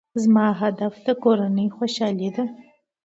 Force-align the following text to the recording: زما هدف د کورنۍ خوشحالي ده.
زما 0.23 0.47
هدف 0.61 0.93
د 1.05 1.07
کورنۍ 1.23 1.67
خوشحالي 1.75 2.29
ده. 2.35 2.43